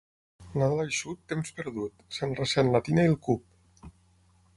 Nadal 0.59 0.79
eixut, 0.83 1.19
temps 1.33 1.51
perdut: 1.59 2.01
se'n 2.17 2.33
ressent 2.39 2.73
la 2.77 2.81
tina 2.89 3.05
i 3.09 3.13
el 3.13 3.19
cup. 3.29 3.93